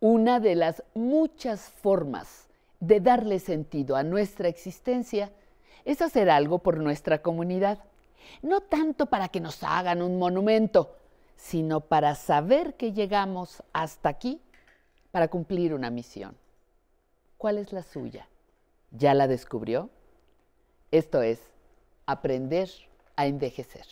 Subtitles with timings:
[0.00, 2.48] Una de las muchas formas
[2.80, 5.30] de darle sentido a nuestra existencia
[5.84, 7.78] es hacer algo por nuestra comunidad.
[8.40, 10.96] No tanto para que nos hagan un monumento,
[11.36, 14.40] sino para saber que llegamos hasta aquí
[15.10, 16.34] para cumplir una misión.
[17.36, 18.26] ¿Cuál es la suya?
[18.90, 19.90] ¿Ya la descubrió?
[20.90, 21.40] Esto es
[22.06, 22.70] aprender
[23.16, 23.86] a envejecer.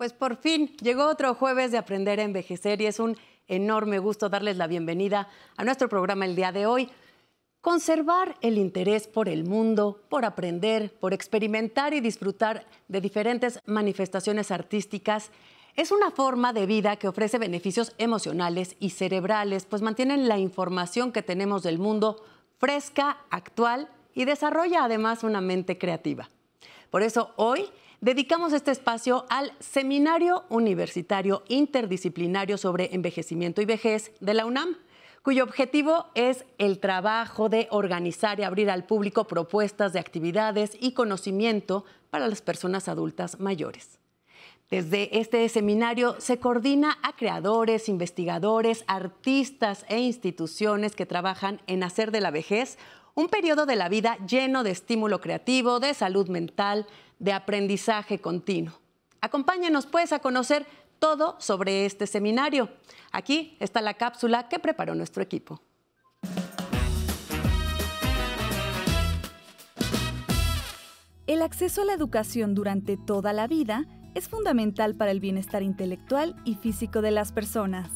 [0.00, 3.18] Pues por fin llegó otro jueves de Aprender a Envejecer y es un
[3.48, 5.28] enorme gusto darles la bienvenida
[5.58, 6.88] a nuestro programa el día de hoy.
[7.60, 14.50] Conservar el interés por el mundo, por aprender, por experimentar y disfrutar de diferentes manifestaciones
[14.50, 15.32] artísticas
[15.76, 21.12] es una forma de vida que ofrece beneficios emocionales y cerebrales, pues mantienen la información
[21.12, 22.24] que tenemos del mundo
[22.56, 26.30] fresca, actual y desarrolla además una mente creativa.
[26.88, 27.68] Por eso hoy
[28.00, 34.76] dedicamos este espacio al Seminario Universitario Interdisciplinario sobre Envejecimiento y Vejez de la UNAM,
[35.22, 40.92] cuyo objetivo es el trabajo de organizar y abrir al público propuestas de actividades y
[40.92, 43.98] conocimiento para las personas adultas mayores.
[44.70, 52.12] Desde este seminario se coordina a creadores, investigadores, artistas e instituciones que trabajan en hacer
[52.12, 52.78] de la vejez
[53.14, 56.86] un periodo de la vida lleno de estímulo creativo, de salud mental,
[57.20, 58.74] de aprendizaje continuo.
[59.20, 60.66] Acompáñenos pues a conocer
[60.98, 62.70] todo sobre este seminario.
[63.12, 65.62] Aquí está la cápsula que preparó nuestro equipo.
[71.26, 76.34] El acceso a la educación durante toda la vida es fundamental para el bienestar intelectual
[76.44, 77.88] y físico de las personas.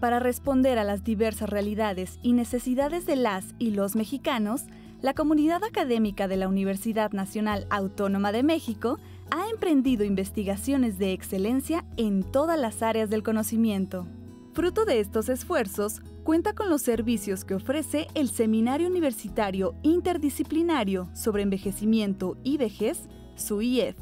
[0.00, 4.64] Para responder a las diversas realidades y necesidades de las y los mexicanos,
[5.02, 9.00] la comunidad académica de la Universidad Nacional Autónoma de México
[9.32, 14.06] ha emprendido investigaciones de excelencia en todas las áreas del conocimiento.
[14.52, 21.42] Fruto de estos esfuerzos, cuenta con los servicios que ofrece el Seminario Universitario Interdisciplinario sobre
[21.42, 23.96] Envejecimiento y Vejez, SUIEF,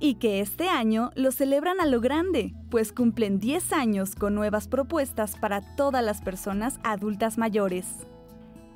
[0.00, 4.66] y que este año lo celebran a lo grande, pues cumplen 10 años con nuevas
[4.66, 7.86] propuestas para todas las personas adultas mayores.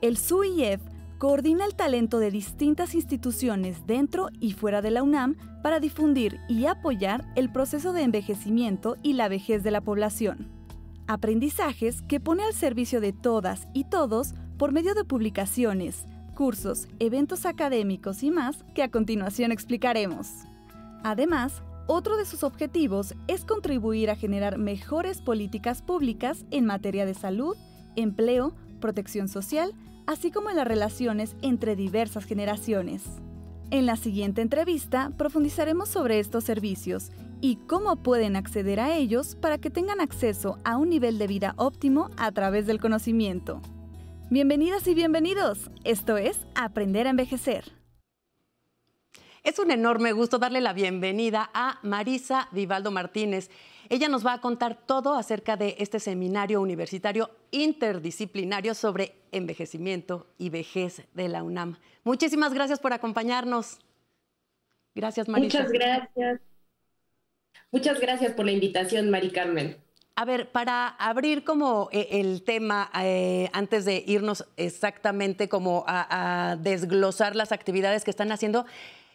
[0.02, 0.82] El SUIEF
[1.18, 6.66] coordina el talento de distintas instituciones dentro y fuera de la UNAM para difundir y
[6.66, 10.48] apoyar el proceso de envejecimiento y la vejez de la población.
[11.06, 17.46] Aprendizajes que pone al servicio de todas y todos por medio de publicaciones, cursos, eventos
[17.46, 20.28] académicos y más que a continuación explicaremos.
[21.02, 27.14] Además, otro de sus objetivos es contribuir a generar mejores políticas públicas en materia de
[27.14, 27.56] salud,
[27.94, 29.72] empleo, protección social,
[30.06, 33.02] así como en las relaciones entre diversas generaciones.
[33.70, 37.10] En la siguiente entrevista profundizaremos sobre estos servicios
[37.40, 41.54] y cómo pueden acceder a ellos para que tengan acceso a un nivel de vida
[41.56, 43.60] óptimo a través del conocimiento.
[44.30, 45.70] Bienvenidas y bienvenidos.
[45.84, 47.72] Esto es Aprender a Envejecer.
[49.42, 53.50] Es un enorme gusto darle la bienvenida a Marisa Vivaldo Martínez.
[53.88, 60.50] Ella nos va a contar todo acerca de este seminario universitario interdisciplinario sobre envejecimiento y
[60.50, 61.78] vejez de la UNAM.
[62.02, 63.78] Muchísimas gracias por acompañarnos.
[64.94, 65.58] Gracias, Marisa.
[65.58, 66.40] Muchas gracias.
[67.70, 69.76] Muchas gracias por la invitación, Mari Carmen.
[70.16, 76.56] A ver, para abrir como eh, el tema, eh, antes de irnos exactamente como a
[76.60, 78.64] desglosar las actividades que están haciendo,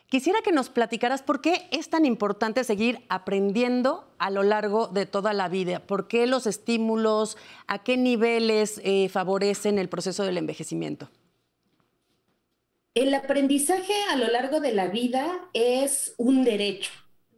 [0.10, 5.06] Quisiera que nos platicaras por qué es tan importante seguir aprendiendo a lo largo de
[5.06, 7.38] toda la vida, por qué los estímulos,
[7.68, 11.12] a qué niveles eh, favorecen el proceso del envejecimiento.
[12.96, 16.90] El aprendizaje a lo largo de la vida es un derecho,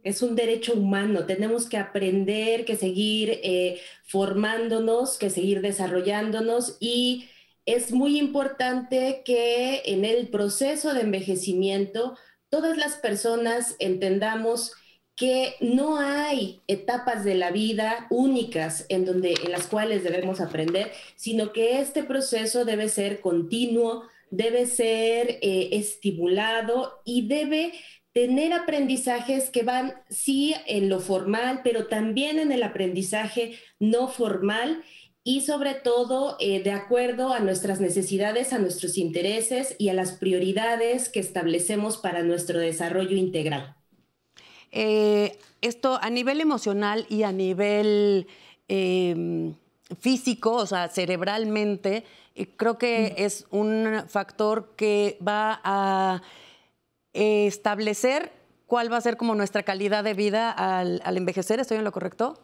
[0.02, 1.26] es un derecho humano.
[1.26, 7.28] Tenemos que aprender, que seguir eh, formándonos, que seguir desarrollándonos y
[7.66, 12.16] es muy importante que en el proceso de envejecimiento
[12.52, 14.74] todas las personas entendamos
[15.16, 20.92] que no hay etapas de la vida únicas en, donde, en las cuales debemos aprender,
[21.16, 27.72] sino que este proceso debe ser continuo, debe ser eh, estimulado y debe
[28.12, 34.84] tener aprendizajes que van sí en lo formal, pero también en el aprendizaje no formal
[35.24, 40.12] y sobre todo eh, de acuerdo a nuestras necesidades, a nuestros intereses y a las
[40.12, 43.76] prioridades que establecemos para nuestro desarrollo integral.
[44.72, 48.26] Eh, esto a nivel emocional y a nivel
[48.68, 49.54] em,
[50.00, 52.04] físico, o sea, cerebralmente,
[52.34, 56.22] eh, creo que es un factor que va a
[57.12, 58.32] establecer
[58.66, 61.60] cuál va a ser como nuestra calidad de vida al, envejecer.
[61.60, 62.40] ¿Estoy en lo correcto?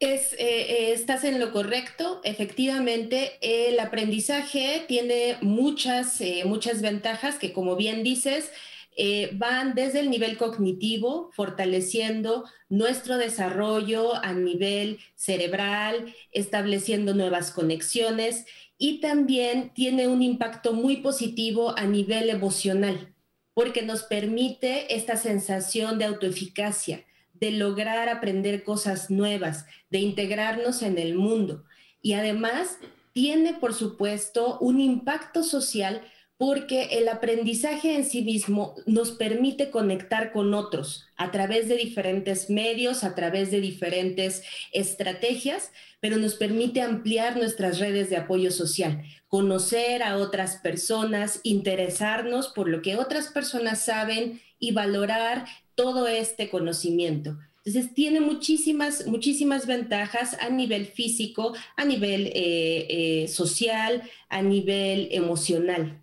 [0.00, 2.20] Eh, estás en lo correcto.
[2.24, 8.50] Efectivamente, el aprendizaje tiene muchas, muchas ventajas que, como bien dices,
[8.96, 18.44] eh, van desde el nivel cognitivo, fortaleciendo nuestro desarrollo a nivel cerebral, estableciendo nuevas conexiones
[18.76, 23.14] y también tiene un impacto muy positivo a nivel emocional,
[23.54, 27.04] porque nos permite esta sensación de autoeficacia,
[27.40, 31.64] de lograr aprender cosas nuevas, de integrarnos en el mundo.
[32.02, 32.78] Y además
[33.12, 36.02] tiene, por supuesto, un impacto social
[36.38, 42.48] porque el aprendizaje en sí mismo nos permite conectar con otros a través de diferentes
[42.48, 49.02] medios, a través de diferentes estrategias, pero nos permite ampliar nuestras redes de apoyo social,
[49.26, 56.50] conocer a otras personas, interesarnos por lo que otras personas saben y valorar todo este
[56.50, 57.38] conocimiento.
[57.64, 65.08] Entonces, tiene muchísimas, muchísimas ventajas a nivel físico, a nivel eh, eh, social, a nivel
[65.10, 66.00] emocional.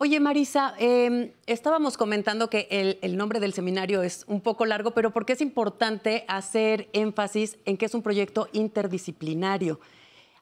[0.00, 2.68] Oye, Marisa, em, estábamos comentando que
[3.02, 7.58] el, nombre del seminario es un poco largo, pero ¿por qué es importante hacer énfasis
[7.64, 9.80] en que es un proyecto interdisciplinario?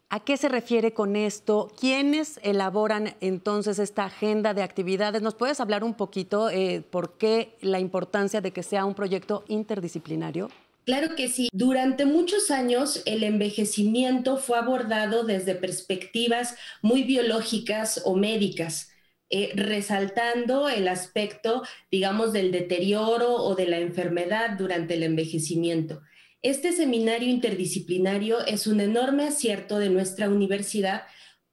[0.09, 1.69] ¿A qué se refiere con esto?
[1.77, 5.21] ¿Quiénes elaboran entonces esta agenda de actividades?
[5.21, 9.43] ¿Nos puedes hablar un poquito eh, por qué la importancia de que sea un proyecto
[9.49, 10.49] interdisciplinario?
[10.85, 11.49] Claro que sí.
[11.51, 18.89] Durante muchos años el envejecimiento fue abordado desde perspectivas muy biológicas o médicas
[19.29, 26.01] eh, resaltando el aspecto, digamos, del deterioro o de la enfermedad durante el envejecimiento.
[26.41, 31.03] Este seminario interdisciplinario es un enorme acierto de nuestra universidad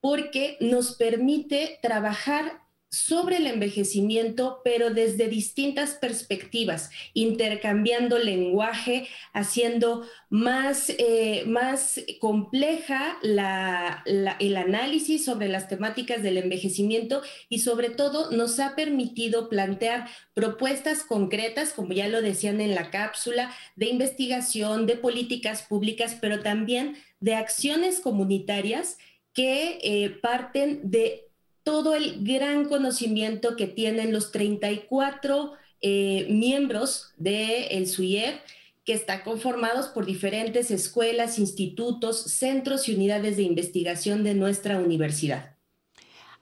[0.00, 2.63] porque nos permite trabajar
[2.94, 14.56] sobre el envejecimiento, pero desde distintas perspectivas, intercambiando lenguaje, haciendo más, eh, más compleja el
[14.56, 21.72] análisis sobre las temáticas del envejecimiento y sobre todo nos ha permitido plantear propuestas concretas,
[21.72, 27.34] como ya lo decían en la cápsula, de investigación, de políticas públicas, pero también de
[27.34, 28.98] acciones comunitarias
[29.32, 31.23] que eh, parten de
[31.64, 38.40] todo el gran conocimiento que tienen los 34 eh, miembros del el SUIER,
[38.84, 45.56] que está conformados por diferentes escuelas, institutos, centros y unidades de investigación de nuestra universidad.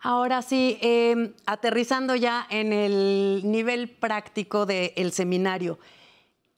[0.00, 5.78] Ahora sí, em, aterrizando ya en el nivel práctico del seminario,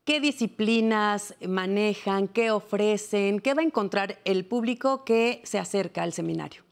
[0.06, 6.14] ¿qué disciplinas manejan, qué ofrecen, qué va a encontrar el público que se acerca al
[6.14, 6.63] seminario?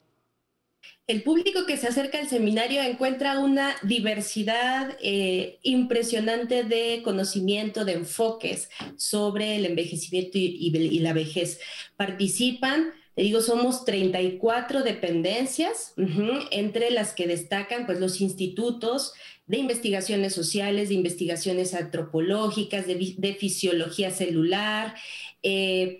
[1.08, 7.94] El público que se acerca al seminario encuentra una diversidad eh, impresionante de conocimiento, de
[7.94, 11.58] enfoques sobre el envejecimiento y, la vejez.
[11.96, 15.92] Participan, digo, somos 34 dependencias,
[16.52, 19.12] entre las que destacan pues, los institutos
[19.46, 24.94] de investigaciones sociales, de investigaciones antropológicas, de, fisiología celular.
[25.42, 25.98] Eh,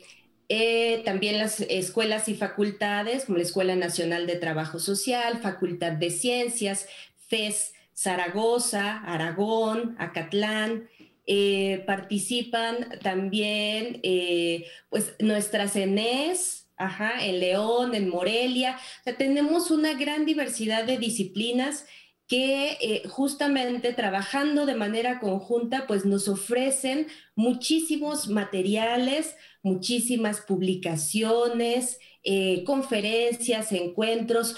[0.55, 6.11] eh, también las escuelas y facultades, como la Escuela Nacional de Trabajo Social, Facultad de
[6.11, 6.89] Ciencias,
[7.27, 10.91] FES Zaragoza, Aragón, Acatlán,
[11.27, 18.79] eh, participan también eh, pues nuestras ENES, ajá, en León, en Morelia.
[19.17, 21.87] tenemos una gran diversidad de disciplinas
[22.29, 27.07] que justamente trabajando de manera conjunta, pues nos ofrecen
[27.37, 34.57] muchísimos materiales, muchísimas publicaciones, eh, conferencias, encuentros,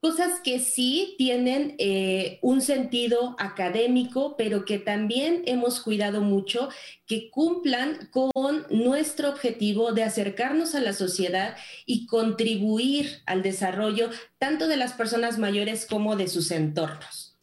[0.00, 6.70] cosas que sí tienen eh, un sentido académico, pero que también hemos cuidado mucho
[7.06, 14.68] que cumplan con nuestro objetivo de acercarnos a la sociedad y contribuir al desarrollo tanto
[14.68, 17.36] de las personas mayores como de sus entornos.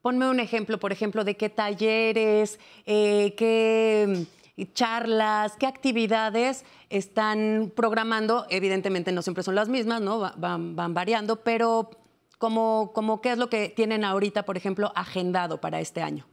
[0.00, 4.26] Ponme un ejemplo, por ejemplo, de qué talleres, eh, qué
[4.72, 8.46] charlas, qué actividades están programando.
[8.50, 10.32] Evidentemente no siempre son las mismas, ¿no?
[10.36, 11.90] Van, variando, pero
[12.38, 16.26] como, como qué es lo que tienen ahorita, por ejemplo, agendado para este año.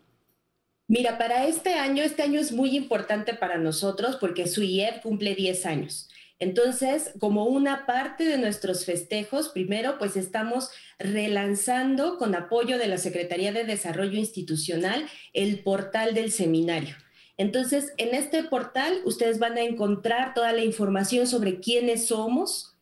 [0.87, 5.35] Mira, para este año, este año es muy importante para nosotros porque su IEP cumple
[5.35, 6.09] 10 años.
[6.37, 12.97] Entonces, como una parte de nuestros festejos, primero, pues estamos relanzando con apoyo de la
[12.97, 16.95] Secretaría de Desarrollo Institucional el portal del seminario.
[17.41, 22.77] Entonces, en este portal ustedes van a encontrar toda la información sobre quiénes somos,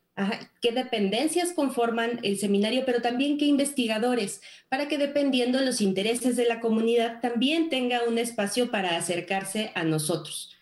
[0.62, 6.36] qué dependencias conforman el seminario, pero también qué investigadores, para que dependiendo de los intereses
[6.36, 10.54] de la comunidad también tenga un espacio para acercarse a nosotros.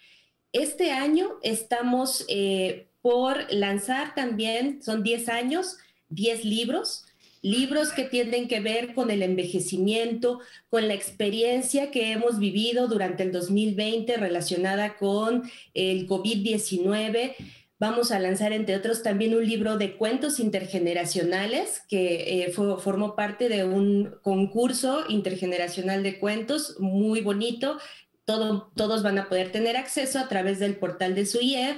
[0.53, 5.77] Este año estamos eh, por lanzar también, son 10 años,
[6.09, 7.06] 10 libros
[7.41, 10.39] libros que tienen que ver con el envejecimiento,
[10.69, 17.35] con la experiencia que hemos vivido durante el 2020 relacionada con el COVID-19.
[17.79, 23.49] Vamos a lanzar, entre otros, también un libro de cuentos intergeneracionales que eh, formó parte
[23.49, 27.77] de un concurso intergeneracional de cuentos muy bonito.
[28.25, 31.77] todos van a poder tener acceso a través del portal de su IEF.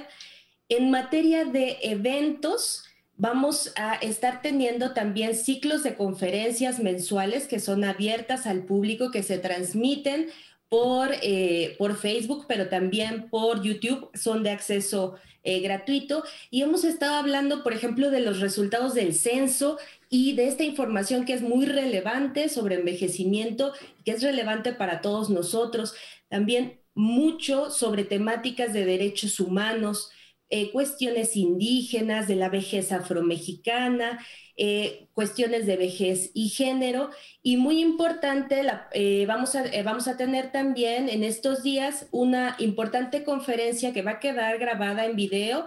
[0.70, 2.89] En materia de eventos,
[3.22, 9.22] Vamos a estar teniendo también ciclos de conferencias mensuales que son abiertas al público, que
[9.22, 10.30] se transmiten
[10.70, 16.24] por, eh, por Facebook, pero también por YouTube, son de acceso eh, gratuito.
[16.50, 19.76] Y hemos estado hablando, por ejemplo, de los resultados del censo
[20.08, 23.74] y de esta información que es muy relevante sobre envejecimiento,
[24.06, 25.92] que es relevante para todos nosotros.
[26.30, 30.10] También mucho sobre temáticas de derechos humanos,
[30.52, 34.18] eh, cuestiones indígenas, de la vejez afromexicana,
[34.56, 37.10] eh, cuestiones de vejez y género.
[37.40, 43.22] Y muy importante, eh, vamos, a, vamos a tener también en estos días una importante
[43.22, 45.66] conferencia que va a quedar grabada en video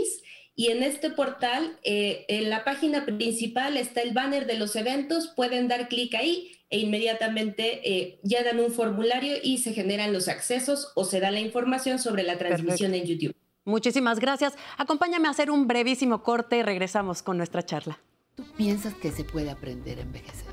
[0.56, 5.32] y en este portal, eh, en la página principal está el banner de los eventos,
[5.34, 10.26] pueden dar clic ahí e inmediatamente eh, ya dan un formulario y se generan los
[10.26, 13.37] accesos o se da la información sobre la transmisión en YouTube.
[13.64, 14.54] Muchísimas gracias.
[14.76, 18.00] Acompáñame a hacer un brevísimo corte y regresamos con nuestra charla.
[18.35, 20.52] ¿Tú piensas que se puede aprender a envejecer?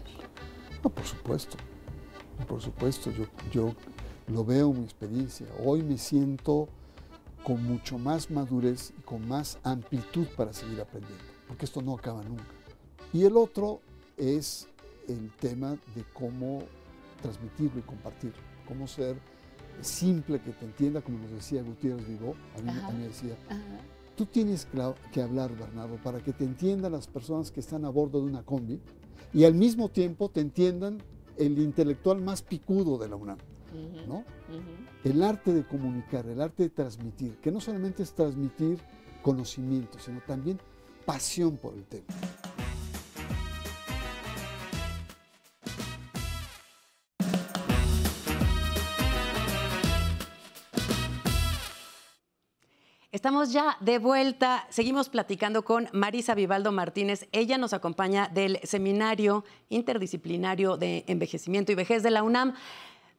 [0.84, 1.58] No, por supuesto.
[2.48, 3.76] Por supuesto, yo, yo
[4.28, 5.48] lo veo en mi experiencia.
[5.66, 6.70] Hoy me siento
[7.44, 12.22] con mucho más madurez y con más amplitud para seguir aprendiendo, porque esto no acaba
[12.22, 12.46] nunca.
[13.12, 13.82] Y el otro
[14.18, 14.68] es
[15.14, 16.64] el tema de cómo
[17.22, 18.38] transmitirlo y compartirlo,
[18.68, 19.18] cómo ser
[19.82, 23.36] simple que te entienda, como nos decía Gutiérrez Vivo, a mí, me decía,
[24.16, 24.68] tú tienes
[25.12, 28.44] que hablar, Bernardo, para que te entiendan las personas que están a bordo de una
[28.44, 28.80] combi
[29.34, 31.02] y al mismo tiempo te entiendan
[31.38, 33.38] el intelectual más picudo de la UNAM.
[34.08, 34.24] ¿no?
[35.04, 38.80] El arte de comunicar, el arte de transmitir, que no solamente es transmitir
[39.22, 40.60] conocimiento, sino también
[41.06, 42.06] pasión por el tema.
[53.22, 54.66] Estamos ya de vuelta.
[54.72, 57.28] Seguimos platicando con Marisa Vivaldo Martínez.
[57.32, 62.56] Ella nos acompaña del Seminario Interdisciplinario de Envejecimiento y Vejez de la UNAM.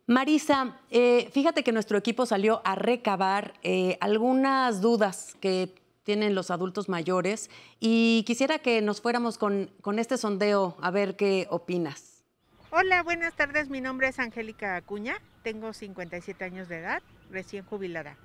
[0.09, 6.51] Marisa, eh, fíjate que nuestro equipo salió a recabar eh, algunas dudas que tienen los
[6.51, 12.25] adultos mayores y quisiera que nos fuéramos con, con este sondeo a ver qué opinas.
[12.73, 13.71] Hola, buenas tardes.
[13.71, 15.15] Mi nombre es Angélica Acuña.
[15.45, 18.17] Tengo 57 años de edad, recién jubilada.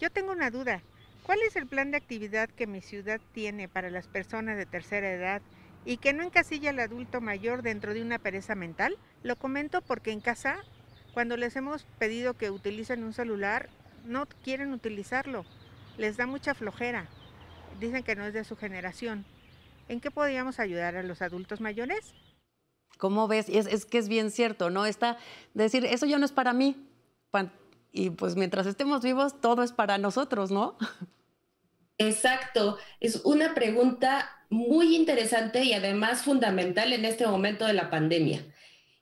[0.00, 0.82] Yo tengo una duda.
[1.24, 5.12] ¿Cuál es el plan de actividad que mi ciudad tiene para las personas de tercera
[5.12, 5.40] edad
[5.84, 8.98] y que no encasilla al adulto mayor dentro de una pereza mental?
[9.22, 10.56] Lo comento porque en casa,
[11.14, 13.70] cuando les hemos pedido que utilicen un celular,
[14.04, 15.44] no quieren utilizarlo.
[15.96, 17.06] Les da mucha flojera.
[17.78, 19.24] Dicen que no es de su generación.
[19.88, 22.14] ¿En qué podríamos ayudar a los adultos mayores?
[22.98, 23.48] ¿Cómo ves?
[23.48, 24.86] Es, es que es bien cierto, ¿no?
[24.86, 25.18] Está
[25.54, 26.88] decir, eso ya no es para mí
[27.92, 30.76] y pues mientras estemos vivos, todo es para nosotros, ¿no?
[31.98, 38.44] Exacto, es una pregunta muy interesante y además fundamental en este momento de la pandemia.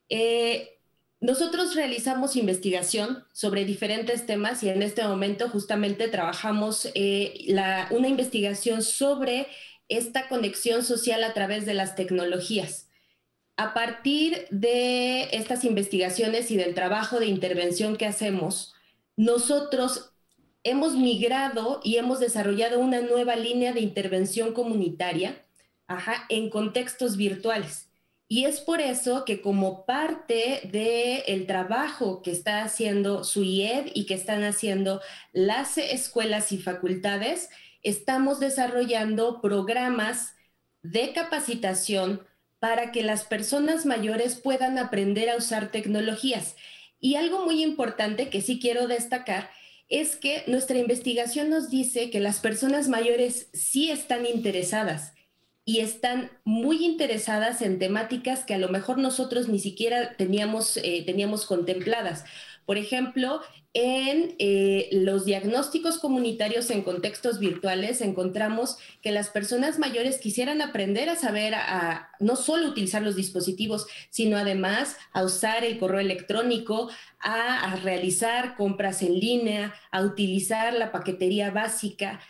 [0.08, 0.80] Eh,
[1.20, 7.46] nosotros realizamos investigación sobre diferentes temas y en este momento justamente trabajamos eh,
[7.90, 9.46] una investigación sobre
[9.88, 12.88] esta conexión social a través de las tecnologías.
[13.56, 18.74] A partir de estas investigaciones y del trabajo de intervención que hacemos,
[19.16, 20.12] nosotros
[20.62, 25.44] hemos migrado y hemos desarrollado una nueva línea de intervención comunitaria
[26.28, 27.88] en contextos virtuales.
[28.28, 34.06] Y es por eso que como parte del trabajo que está haciendo su IED y
[34.06, 35.00] que están haciendo
[35.32, 37.50] las escuelas y facultades,
[37.82, 40.36] estamos desarrollando programas
[40.82, 42.24] de capacitación
[42.60, 46.54] para que las personas mayores puedan aprender a usar tecnologías.
[47.00, 49.50] Y algo muy importante que sí quiero destacar
[49.88, 55.14] es que nuestra investigación nos dice que las personas mayores sí están interesadas
[55.64, 61.02] y están muy interesadas en temáticas que a lo mejor nosotros ni siquiera teníamos, eh,
[61.04, 62.24] teníamos contempladas.
[62.70, 63.40] Por ejemplo,
[63.74, 71.08] en eh, los diagnósticos comunitarios en contextos virtuales encontramos que las personas mayores quisieran aprender
[71.08, 76.90] a saber a, no solo utilizar los dispositivos, sino además a usar el correo electrónico,
[77.18, 82.20] a realizar compras en línea, a utilizar la paquetería básica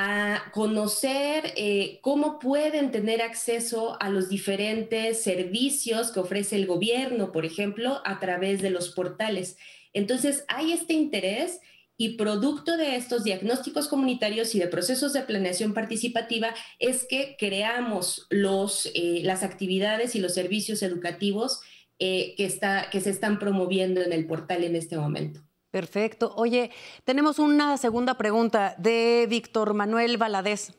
[0.00, 7.32] a conocer eh, cómo pueden tener acceso a los diferentes servicios que ofrece el gobierno,
[7.32, 9.56] por ejemplo, a través de los portales.
[9.92, 11.60] Entonces, hay este interés
[12.00, 18.26] y producto de estos diagnósticos comunitarios y de procesos de planeación participativa es que creamos
[18.30, 21.60] los, eh, las actividades y los servicios educativos
[21.98, 25.40] eh, que, está, que se están promoviendo en el portal en este momento.
[25.72, 26.32] Perfecto.
[26.36, 26.70] Oye,
[27.04, 30.72] tenemos una segunda pregunta de Víctor Manuel Valadez.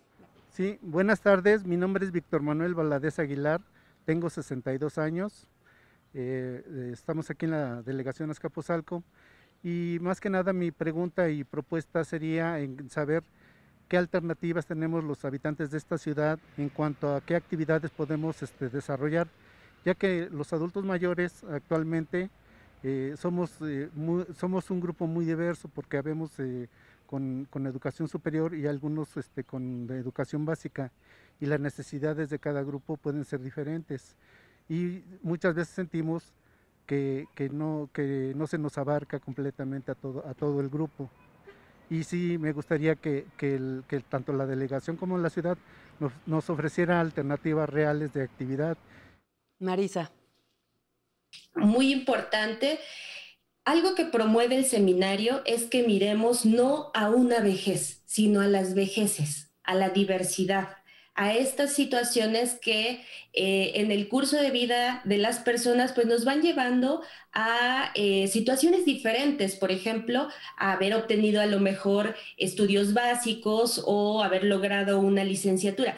[0.52, 1.66] Sí, buenas tardes.
[1.66, 3.62] Mi nombre es Víctor Manuel Valadez Aguilar.
[4.06, 5.48] Tengo 62 años.
[6.14, 9.04] Eh, eh, estamos aquí en la delegación Azcapotzalco.
[9.64, 13.24] Y más que nada mi pregunta y propuesta sería en saber
[13.90, 18.70] qué alternativas tenemos los habitantes de esta ciudad en cuanto a qué actividades podemos este,
[18.70, 19.28] desarrollar,
[19.84, 22.30] ya que los adultos mayores actualmente
[22.84, 23.90] eh, somos, eh,
[24.38, 26.70] somos un grupo muy diverso porque habemos eh,
[27.08, 30.92] con, con, educación superior y algunos este, con educación básica
[31.42, 34.16] y las necesidades de cada grupo pueden ser diferentes.
[34.70, 36.32] Y muchas veces sentimos
[36.86, 41.10] que, que, no, que no se nos abarca completamente a todo, a todo el grupo.
[41.90, 45.58] Y sí, me gustaría que, que, tanto la delegación como la ciudad
[46.00, 48.78] nos, nos ofreciera alternativas reales de actividad.
[49.60, 50.12] Marisa
[51.56, 52.80] muy importante.
[53.66, 58.74] Algo que promueve el seminario es que miremos no a una vejez, sino a las
[58.74, 60.78] vejeces, a la diversidad,
[61.20, 63.02] a estas situaciones que
[63.34, 67.04] eh, en el curso de vida de las personas pues nos van llevando
[67.34, 74.24] a eh, situaciones diferentes, por ejemplo, a haber obtenido a lo mejor estudios básicos o
[74.24, 75.98] haber logrado una licenciatura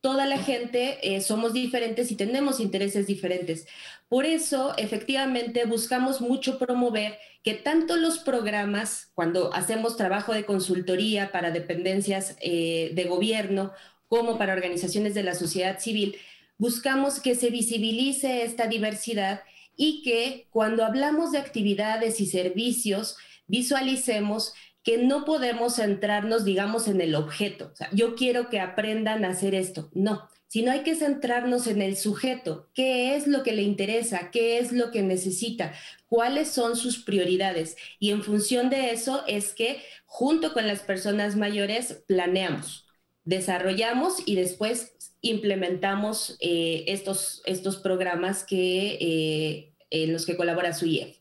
[0.00, 3.66] toda la gente eh, somos diferentes y tenemos intereses diferentes.
[4.08, 11.32] Por eso, efectivamente, buscamos mucho promover que tanto los programas, cuando hacemos trabajo de consultoría
[11.32, 13.72] para dependencias eh, de gobierno,
[14.08, 16.16] como para organizaciones de la sociedad civil,
[16.56, 19.42] buscamos que se visibilice esta diversidad
[19.76, 23.16] y que cuando hablamos de actividades y servicios,
[23.46, 27.72] visualicemos que no podemos centrarnos, digamos, en el objeto.
[27.92, 29.90] yo quiero que aprendan a hacer esto.
[29.92, 32.70] No, sino hay que centrarnos en el sujeto.
[32.74, 34.30] ¿Qué es lo que le interesa?
[34.32, 35.74] ¿Qué es lo que necesita?
[36.08, 37.76] ¿Cuáles son sus prioridades?
[38.00, 42.87] Y en función de eso es que junto con las personas mayores planeamos,
[43.28, 50.86] desarrollamos y después implementamos eh, estos, estos programas que, eh, en los que colabora su
[50.86, 51.18] IEF.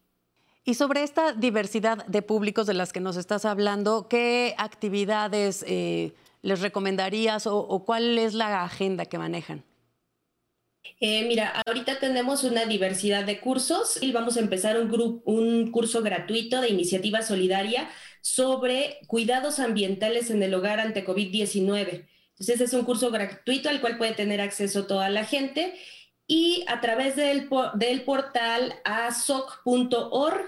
[0.63, 6.13] Y sobre esta diversidad de públicos de las que nos estás hablando, ¿qué actividades eh,
[6.43, 9.65] les recomendarías o, cuál es la agenda que manejan?
[11.01, 16.01] Eh, mira, ahorita tenemos una diversidad de cursos y vamos a empezar un, un curso
[16.01, 17.89] gratuito de iniciativa solidaria
[18.27, 22.07] sobre cuidados ambientales en el hogar ante COVID-19.
[22.31, 25.73] Entonces es un curso gratuito al cual puede tener acceso toda la gente
[26.27, 30.45] y a través del, del portal asoc.org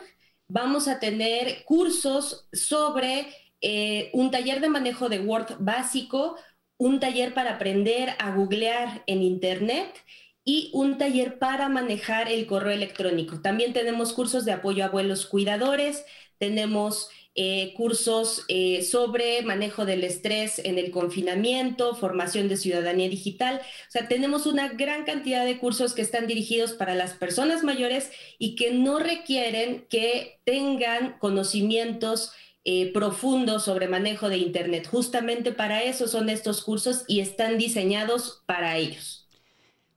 [0.50, 3.28] vamos a tener cursos sobre
[3.62, 6.36] eh, un taller de manejo de Word básico,
[6.78, 10.04] un taller para aprender a googlear en Internet
[10.44, 13.42] y un taller para manejar el correo electrónico.
[13.42, 16.06] También tenemos cursos de apoyo a abuelos cuidadores,
[16.40, 23.62] tenemos eh, cursos eh, sobre manejo del estrés en el confinamiento, formación de ciudadanía digital.
[23.62, 28.12] O sea, tenemos una gran cantidad de cursos que están dirigidos para las personas mayores
[28.40, 32.32] y que no requieren que tengan conocimientos
[32.66, 34.88] eh, profundos sobre manejo de Internet.
[34.88, 39.30] Justamente para eso son estos cursos y están diseñados para ellos.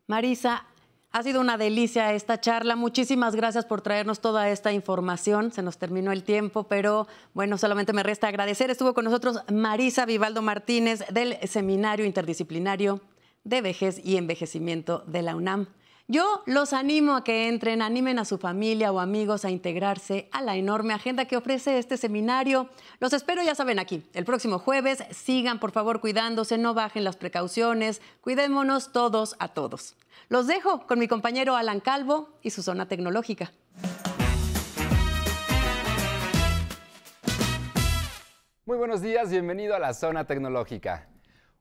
[0.07, 0.67] Marisa,
[1.13, 2.75] ha sido una delicia esta charla.
[2.75, 5.53] Muchísimas gracias por traernos toda esta información.
[5.53, 8.71] Se nos terminó el tiempo, pero bueno, solamente me resta agradecer.
[8.71, 13.01] Estuvo con nosotros Marisa Vivaldo Martínez del Seminario Interdisciplinario
[13.45, 15.69] de Vejez y Envejecimiento de la UNAM.
[16.09, 20.43] Yo los animo a que entren, animen a su familia o amigos a integrarse a
[20.43, 22.69] la enorme agenda que ofrece este seminario.
[22.99, 25.05] Los espero, ya saben, aquí el próximo jueves.
[25.13, 29.95] Sigan, por favor, cuidándose, no bajen las precauciones, cuidémonos todos a todos.
[30.29, 33.53] Los dejo con mi compañero Alan Calvo y su zona tecnológica.
[38.67, 41.09] Muy buenos días, bienvenido a la zona tecnológica.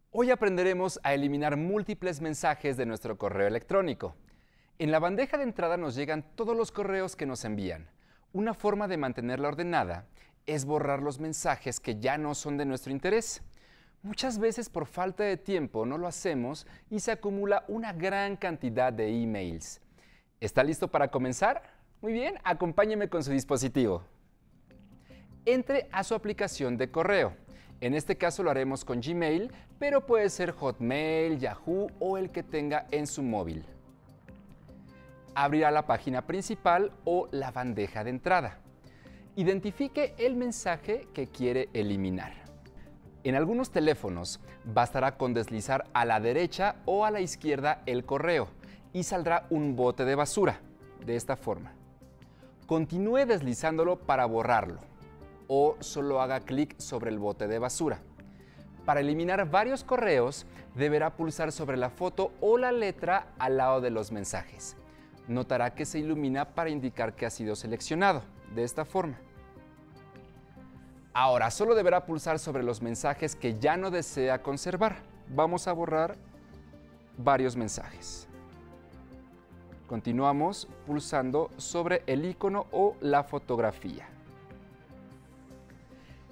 [0.10, 4.16] Hoy aprenderemos a eliminar múltiples mensajes de nuestro correo electrónico.
[4.80, 7.88] En la bandeja de entrada nos llegan todos los correos que nos envían.
[8.34, 10.08] Una forma de mantenerla ordenada
[10.46, 13.42] es borrar los mensajes que ya no son de nuestro interés.
[14.02, 18.92] Muchas veces por falta de tiempo no lo hacemos y se acumula una gran cantidad
[18.92, 19.82] de emails.
[20.40, 21.62] ¿Está listo para comenzar?
[22.02, 24.04] Muy bien, acompáñeme con su dispositivo.
[25.46, 27.36] Entre a su aplicación de correo.
[27.82, 32.42] En este caso lo haremos con Gmail, pero puede ser Hotmail, Yahoo o el que
[32.42, 33.66] tenga en su móvil
[35.36, 38.60] abrirá la página principal o la bandeja de entrada.
[39.36, 42.34] Identifique el mensaje que quiere eliminar.
[43.24, 48.50] En algunos teléfonos bastará con deslizar a la derecha o a la izquierda el correo
[48.94, 50.60] y saldrá un bote de basura,
[51.06, 51.74] de esta forma.
[52.66, 54.80] Continúe deslizándolo para borrarlo
[55.48, 58.00] o solo haga clic sobre el bote de basura.
[58.86, 63.92] Para eliminar varios correos, deberá pulsar sobre la foto o la letra al lado de
[63.92, 64.76] los mensajes
[65.28, 68.24] notará que se ilumina para indicar que ha sido seleccionado,
[68.56, 69.18] de esta forma.
[71.14, 74.98] Ahora, solo deberá pulsar sobre los mensajes que ya no desea conservar.
[75.28, 76.16] Vamos a borrar
[77.18, 78.28] varios mensajes.
[79.88, 84.08] Continuamos pulsando sobre el icono o la fotografía.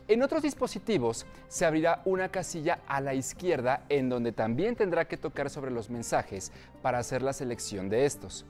[0.07, 5.17] En otros dispositivos se abrirá una casilla a la izquierda en donde también tendrá que
[5.17, 8.45] tocar sobre los mensajes para hacer la selección de estos.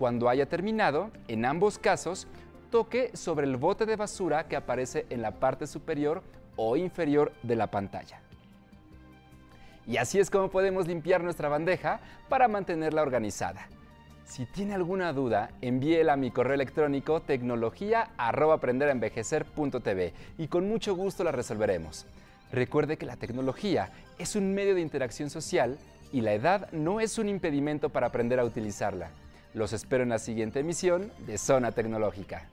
[0.00, 2.26] Cuando haya terminado, en ambos casos,
[2.70, 6.22] toque sobre el bote de basura que aparece en la parte superior
[6.56, 8.22] o inferior de la pantalla.
[9.86, 13.68] Y así es como podemos limpiar nuestra bandeja para mantenerla organizada.
[14.24, 21.32] Si tiene alguna duda, envíela a mi correo electrónico tecnología@aprenderenvejecer.tv y con mucho gusto la
[21.32, 22.06] resolveremos.
[22.50, 25.76] Recuerde que la tecnología es un medio de interacción social
[26.10, 29.10] y la edad no es un impedimento para aprender a utilizarla.
[29.54, 32.48] Los espero en la siguiente emisión de Zona Tecnológica.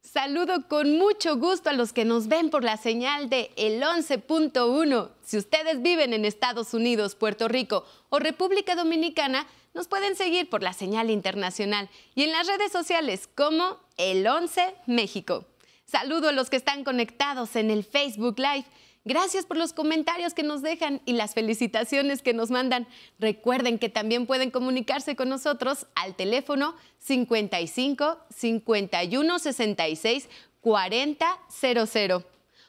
[0.00, 5.10] Saludo con mucho gusto a los que nos ven por la señal de el 11.1.
[5.22, 10.62] Si ustedes viven en Estados Unidos, Puerto Rico o República Dominicana, nos pueden seguir por
[10.62, 15.46] la señal internacional y en las redes sociales como el 11 México.
[15.84, 18.66] Saludo a los que están conectados en el Facebook Live
[19.06, 22.88] Gracias por los comentarios que nos dejan y las felicitaciones que nos mandan.
[23.18, 30.28] Recuerden que también pueden comunicarse con nosotros al teléfono 55 51 66
[30.62, 32.24] 40 00.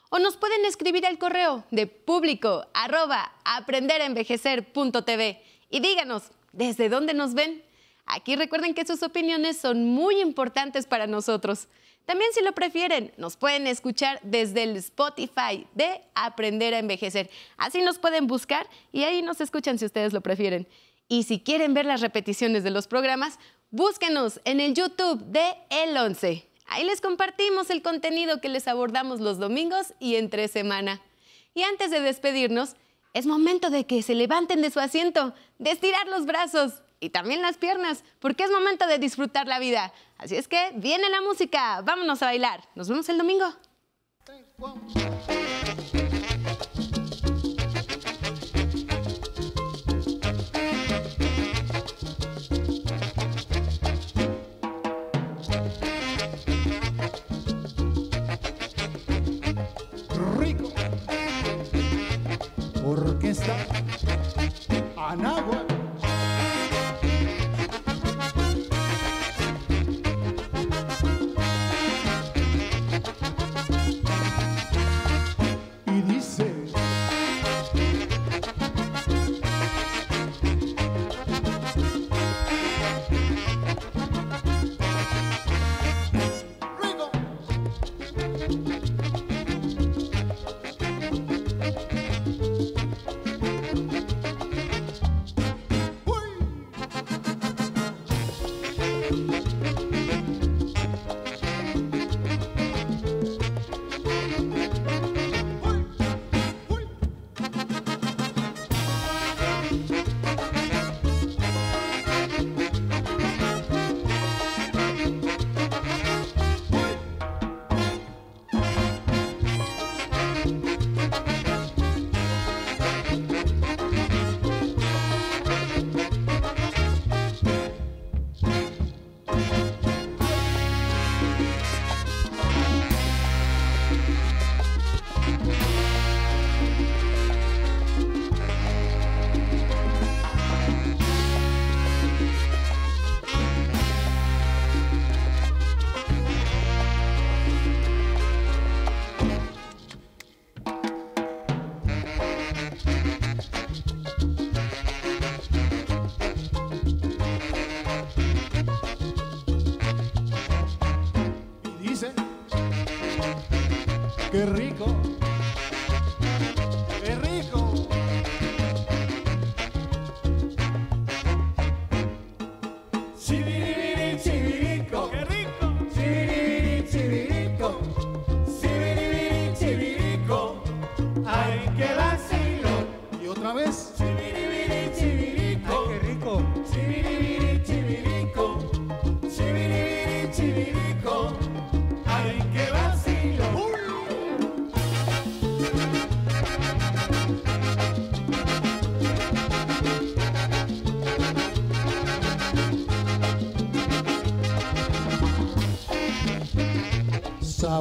[0.09, 7.33] O nos pueden escribir al correo de público arroba aprenderenvejecer.tv y díganos desde dónde nos
[7.33, 7.63] ven.
[8.05, 11.69] Aquí recuerden que sus opiniones son muy importantes para nosotros.
[12.05, 17.29] También si lo prefieren, nos pueden escuchar desde el Spotify de Aprender a Envejecer.
[17.57, 20.67] Así nos pueden buscar y ahí nos escuchan si ustedes lo prefieren.
[21.07, 23.39] Y si quieren ver las repeticiones de los programas,
[23.71, 26.47] búsquenos en el YouTube de El 11.
[26.67, 31.01] Ahí les compartimos el contenido que les abordamos los domingos y entre semana.
[31.53, 32.75] Y antes de despedirnos,
[33.13, 37.41] es momento de que se levanten de su asiento, de estirar los brazos y también
[37.43, 39.93] las piernas, porque es momento de disfrutar la vida.
[40.17, 42.61] Así es que viene la música, vámonos a bailar.
[42.73, 43.45] Nos vemos el domingo.
[60.39, 60.73] Rico.
[62.83, 63.55] Orquesta
[64.97, 65.64] Anagua.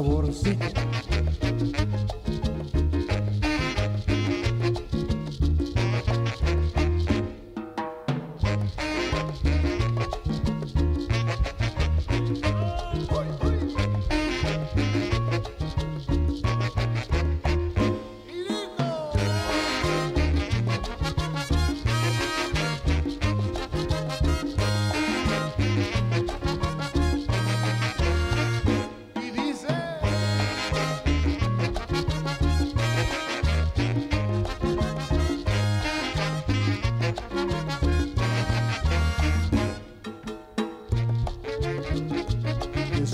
[0.05, 0.84] favorcito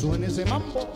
[0.00, 0.90] suene ese mambo.